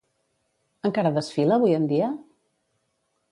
Encara 0.89 1.11
desfila 1.17 1.59
avui 1.61 1.77
en 1.81 1.85
dia? 1.93 2.07